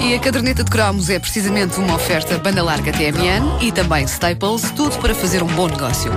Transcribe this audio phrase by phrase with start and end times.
[0.00, 4.70] E a caderneta de cromos é precisamente uma oferta banda larga TMN e também Staples,
[4.72, 6.10] tudo para fazer um bom negócio.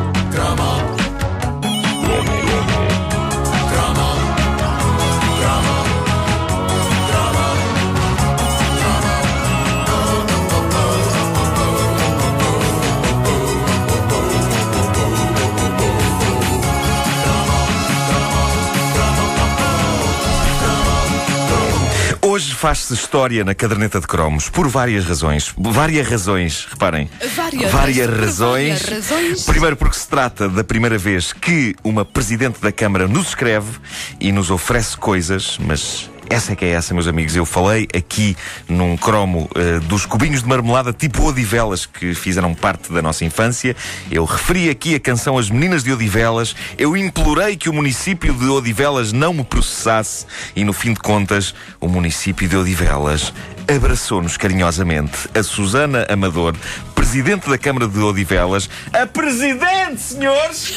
[22.60, 25.54] Faz-se história na caderneta de cromos por várias razões.
[25.58, 27.09] Várias razões, reparem.
[27.34, 28.82] Várias, várias razões.
[28.82, 29.44] várias razões.
[29.45, 33.80] Primeiro, porque se trata da primeira vez que uma presidente da Câmara nos escreve
[34.20, 36.09] e nos oferece coisas, mas.
[36.30, 37.36] Essa é que é essa, meus amigos.
[37.36, 42.94] Eu falei aqui num cromo eh, dos cubinhos de marmelada tipo Odivelas que fizeram parte
[42.94, 43.76] da nossa infância.
[44.12, 46.55] Eu referi aqui a canção As Meninas de Odivelas.
[46.78, 51.55] Eu implorei que o município de Odivelas não me processasse e, no fim de contas,
[51.82, 53.34] o município de Odivelas
[53.68, 55.27] abraçou-nos carinhosamente.
[55.34, 56.55] A Susana Amador,
[56.93, 58.70] presidente da Câmara de Odivelas.
[58.93, 60.74] A presidente, senhores!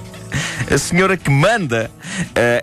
[0.70, 1.90] A senhora que manda,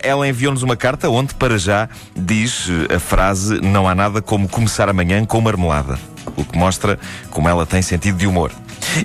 [0.02, 4.48] ela enviou-nos uma carta onde, para já, diz eh, a frase: Não há nada como
[4.48, 5.98] começar amanhã com marmelada.
[6.36, 6.98] O que mostra
[7.30, 8.52] como ela tem sentido de humor.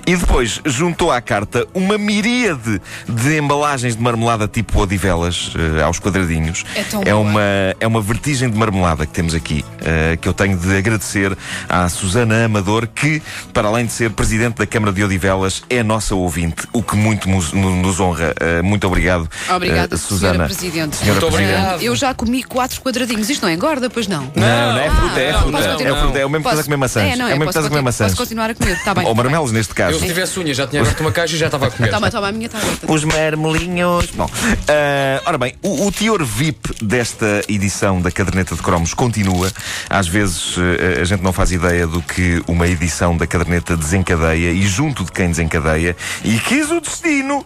[0.06, 5.98] E depois juntou à carta uma miríade de embalagens de marmelada tipo Odivelas, eh, aos
[5.98, 6.64] quadradinhos.
[6.74, 7.18] É tão é boa.
[7.20, 7.40] uma
[7.80, 11.36] é uma vertigem de marmelada que temos aqui, eh, que eu tenho de agradecer
[11.68, 13.22] à Susana Amador, que,
[13.52, 17.28] para além de ser presidente da Câmara de Odivelas, é nossa ouvinte, o que muito
[17.28, 18.34] nos, no- nos honra.
[18.40, 20.44] Eh, muito obrigado, Obrigada, eh, senhora Susana.
[20.44, 20.96] Presidente.
[20.96, 21.58] Senhora Muito Presidente.
[21.58, 21.82] obrigado.
[21.82, 23.28] Eu já comi quatro quadradinhos.
[23.30, 24.22] Isto não engorda, pois não?
[24.34, 25.58] Não, não é fruta, é Ah, fruta.
[25.58, 27.12] É fruta, é o mesmo que estás a comer maçãs.
[27.12, 28.10] É, não, o é, mesmo que estás a comer maçãs.
[28.12, 29.06] posso continuar a comer, está bem.
[29.06, 29.83] Ou marmelos, neste caso.
[29.92, 31.90] Eu, se tivesse unha, já tinha aberto uma caixa e já estava a comer.
[31.90, 32.90] Toma, toma, a minha está aberta.
[32.90, 34.06] Os marmelinhos.
[34.14, 34.28] Bom,
[34.68, 39.50] ah, ora bem, o, o teor VIP desta edição da caderneta de cromos continua.
[39.88, 44.50] Às vezes eh, a gente não faz ideia do que uma edição da caderneta desencadeia
[44.52, 45.96] e junto de quem desencadeia.
[46.24, 47.44] E quis o destino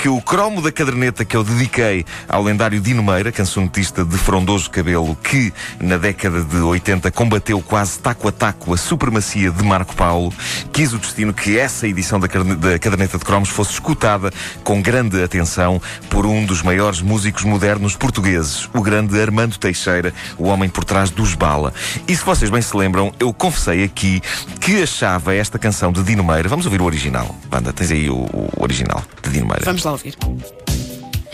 [0.00, 4.70] que o cromo da caderneta que eu dediquei ao lendário Dino Meira, cancionetista de frondoso
[4.70, 9.94] cabelo, que na década de 80 combateu quase taco a taco a supremacia de Marco
[9.94, 10.32] Paulo,
[10.72, 14.32] quis o destino que essa edição da, caderne- da caderneta de cromos fosse escutada
[14.64, 20.44] com grande atenção por um dos maiores músicos modernos portugueses, o grande Armando Teixeira, o
[20.48, 21.72] homem por trás dos Bala.
[22.06, 24.20] E se vocês bem se lembram, eu confessei aqui
[24.60, 26.48] que achava esta canção de Dino Meira.
[26.48, 27.34] Vamos ouvir o original.
[27.48, 29.64] Banda, tens aí o, o original de Dino Meira.
[29.64, 30.14] Vamos lá ouvir.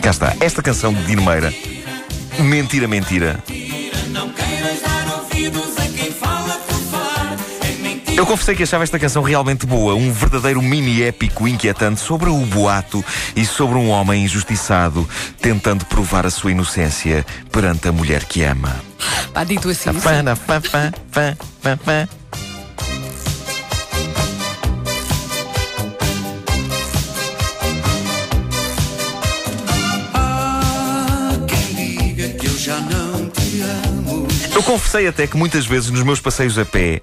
[0.01, 0.33] Cá está.
[0.39, 1.53] Esta canção de Dino Meira.
[2.39, 3.43] Mentira, mentira.
[8.17, 12.37] Eu confessei que achava esta canção realmente boa, um verdadeiro mini épico inquietante sobre o
[12.47, 13.05] boato
[13.35, 15.07] e sobre um homem injustiçado
[15.39, 18.75] tentando provar a sua inocência perante a mulher que ama.
[19.31, 19.93] Pá, dito assim.
[19.93, 19.99] sim.
[19.99, 21.37] Fã, fã, fã, fã,
[21.77, 22.09] fã,
[34.57, 36.99] Eu confessei até que muitas vezes nos meus passeios a pé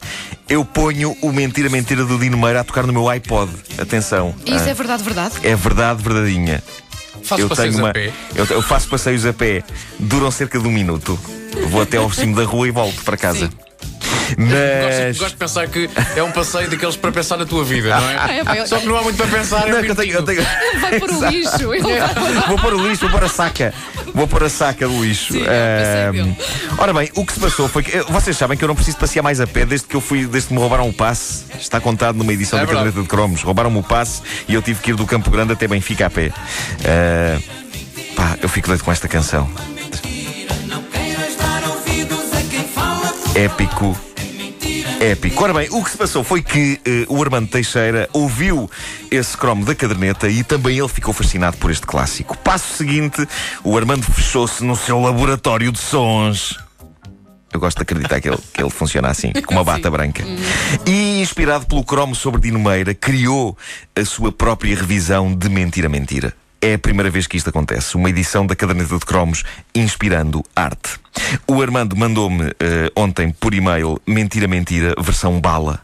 [0.49, 3.49] eu ponho o Mentira Mentira do Dino Meira a tocar no meu iPod.
[3.79, 4.35] Atenção.
[4.45, 5.35] E Isso Ah, é verdade, verdade?
[5.41, 6.61] é verdade, verdadeinha.
[7.23, 7.91] Faço eu passeios tenho uma.
[7.91, 8.13] a pé.
[8.35, 9.63] Eu, eu faço passeios a pé,
[10.01, 11.17] duram cerca de um minuto.
[11.71, 13.47] Vou até ao cimo da rua e volto para casa.
[13.47, 13.51] Sim.
[14.39, 15.17] Mas.
[15.17, 18.11] Gosto, gosto de pensar que é um passeio daqueles para pensar na tua vida, não
[18.11, 18.17] é?
[18.47, 19.67] Ah, é, Só que não há muito para pensar.
[19.67, 20.43] Não, é é que eu tenho, eu tenho...
[20.81, 21.59] Vai pôr o lixo.
[21.59, 23.75] Pôr- Vou pôr o lixo, vou pôr a saca.
[24.15, 25.33] Vou pôr a saca do lixo.
[25.35, 26.37] Sim, é dele.
[26.79, 27.97] ora bem, o que se passou foi que.
[27.97, 30.27] eh, Vocês sabem que eu não preciso passear mais a pé desde que eu fui,
[30.27, 31.45] desde que me roubaram o passe.
[31.59, 32.87] Está contado numa edição É da verdade.
[32.87, 33.43] caderneta de cromos.
[33.43, 36.31] Roubaram-me o passe e eu tive que ir do Campo Grande até Benfica a pé.
[36.85, 37.39] Ah,
[38.17, 39.51] pá, eu fico doido com esta canção.
[43.35, 43.97] Épico.
[45.05, 45.45] Épico.
[45.45, 48.71] Ora bem, o que se passou foi que eh, o Armando Teixeira ouviu
[49.11, 52.35] esse cromo da caderneta e também ele ficou fascinado por este clássico.
[52.39, 53.29] Passo seguinte,
[53.63, 56.59] o Armando fechou-se no seu laboratório de sons.
[57.53, 60.25] Eu gosto de acreditar que ele, que ele funciona assim, com uma bata branca.
[60.87, 63.59] E, inspirado pelo cromo sobre Dino Meira, criou
[63.95, 66.35] a sua própria revisão de Mentira Mentira.
[66.65, 67.95] É a primeira vez que isto acontece.
[67.95, 69.45] Uma edição da caderneta de cromos
[69.75, 70.99] inspirando arte.
[71.47, 75.83] O Armando mandou-me eh, ontem por e-mail Mentira Mentira, versão bala.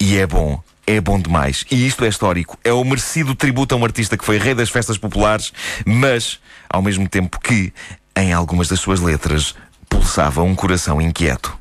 [0.00, 0.62] E é bom.
[0.86, 1.66] É bom demais.
[1.70, 2.58] E isto é histórico.
[2.64, 5.52] É o merecido tributo a um artista que foi rei das festas populares,
[5.84, 6.40] mas,
[6.70, 7.70] ao mesmo tempo que,
[8.16, 9.54] em algumas das suas letras,
[9.90, 11.54] pulsava um coração inquieto.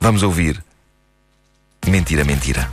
[0.00, 0.64] Vamos ouvir.
[1.86, 2.70] Mentira, mentira.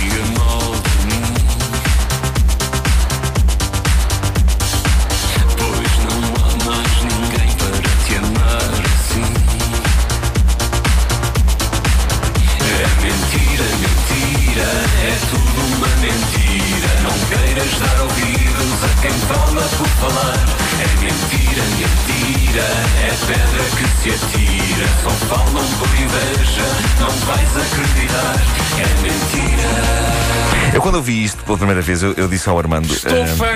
[17.10, 20.38] Não queiras dar ouvidos a quem fala por falar.
[20.78, 22.62] É mentira, mentira,
[23.02, 24.88] é pedra que se atira.
[25.02, 26.66] Só falam por inveja,
[27.00, 28.36] não vais acreditar.
[28.78, 30.72] É mentira.
[30.72, 32.92] Eu quando ouvi isto pela primeira vez, eu, eu disse ao Armando.
[32.92, 33.46] Estou eh, fã.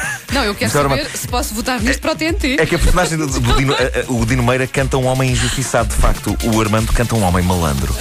[0.32, 2.56] Não, eu quero saber se posso votar nisto para o TNT.
[2.58, 5.90] É que a personagem do, do Dino, eh, o Dino Meira canta um homem injustiçado,
[5.90, 6.36] de facto.
[6.42, 7.94] O Armando canta um homem malandro.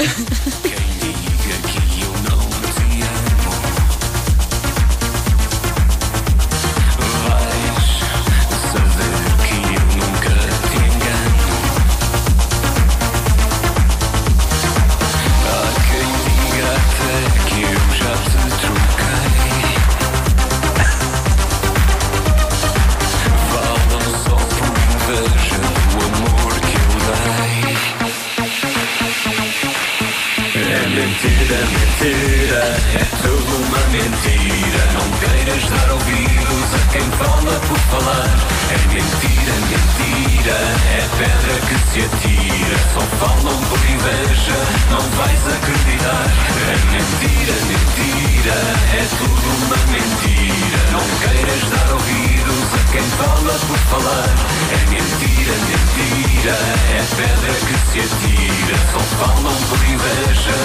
[31.65, 32.63] Mentira,
[32.95, 34.81] é tudo uma mentira.
[34.93, 38.29] Não queiras dar ouvidos a quem fala por falar.
[38.69, 40.57] É mentira, mentira,
[40.93, 42.77] é pedra que se atira.
[42.93, 44.57] Só falam por inveja,
[44.89, 46.25] não vais acreditar.
[46.63, 48.57] É mentira, mentira,
[48.93, 50.79] é tudo uma mentira.
[50.91, 54.29] Não queiras dar ouvidos a quem fala por falar.
[54.71, 56.57] É mentira, mentira,
[56.91, 58.77] é pedra que se atira.
[58.91, 60.55] Só falam por inveja,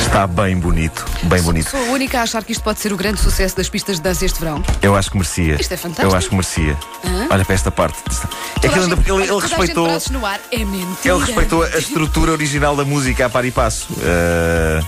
[0.00, 1.70] Está bem bonito, bem bonito.
[1.70, 4.02] Sou a única a achar que isto pode ser o grande sucesso das pistas de
[4.02, 4.62] dança este verão.
[4.80, 5.56] Eu acho que merecia.
[5.60, 6.10] Isto é fantástico.
[6.12, 6.76] Eu acho que merecia.
[7.04, 7.28] Hã?
[7.30, 7.98] Olha para esta parte.
[8.62, 9.86] É que ele, gente- ele- ele respeitou.
[9.88, 9.98] É.
[11.04, 13.88] Ele respeitou a estrutura original da música a par e passo.
[14.02, 14.80] Eh,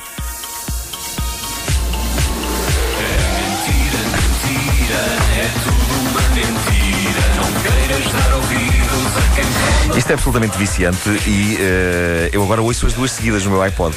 [9.99, 13.97] isto é absolutamente viciante e eh, eu agora ouço as duas seguidas no meu iPod.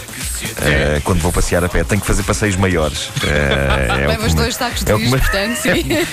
[0.61, 3.09] Eh, quando vou passear a pé, tenho que fazer passeios maiores.
[3.23, 5.71] Eh, é o Levas me- dois sacos de é lixo, portanto, sim.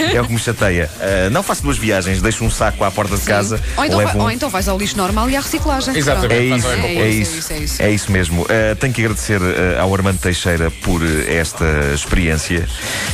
[0.16, 0.90] É o que me chateia.
[1.00, 3.60] Eh, não faço duas viagens, deixo um saco à porta de casa.
[3.76, 5.96] Ou então, vai- um- ou então vais ao lixo normal e à reciclagem.
[5.96, 6.34] Exatamente.
[6.34, 6.58] É Pronto.
[6.58, 7.82] isso, É é, é isso, é isso.
[7.82, 8.42] é isso mesmo.
[8.42, 11.64] Uh, tenho que agradecer uh, ao Armando Teixeira por uh, esta
[11.94, 12.66] experiência.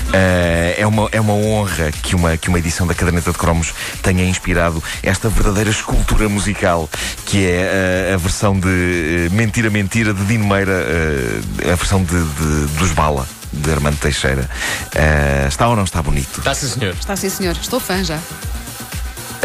[0.08, 3.74] Uh, é, uma, é uma honra que uma, que uma edição da Caderneta de Cromos
[4.02, 6.88] tenha inspirado esta verdadeira escultura musical
[7.26, 10.72] que é uh, a versão de uh, Mentira Mentira de Dino Meira,
[11.04, 13.26] uh, a versão de, de- dos Bala.
[13.52, 14.50] De Armando Teixeira.
[14.94, 16.38] Uh, está ou não está bonito?
[16.38, 16.92] Está sim, senhor.
[16.94, 17.54] Está sim, senhor.
[17.60, 18.18] Estou fã já.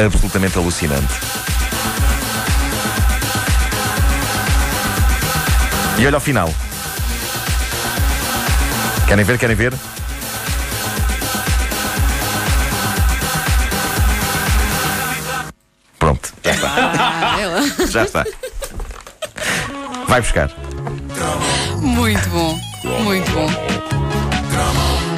[0.04, 1.14] absolutamente alucinante.
[6.00, 6.52] E olha ao final.
[9.08, 9.38] Querem ver?
[9.38, 9.74] Querem ver?
[15.98, 16.70] Pronto, já está.
[16.78, 17.86] Ah.
[17.90, 18.26] Já está.
[20.08, 20.50] Vai buscar.
[21.82, 22.60] Muito bom.
[23.04, 23.48] Muito bom.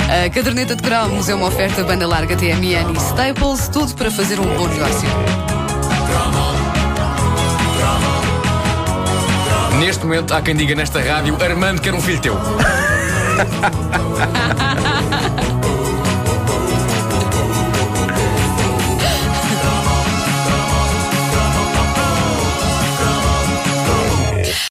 [0.10, 4.40] A caderneta de cromos é uma oferta banda larga TMN e Staples, tudo para fazer
[4.40, 5.10] um bom negócio.
[9.80, 12.38] Neste momento, há quem diga nesta rádio: Armando quer um filho teu.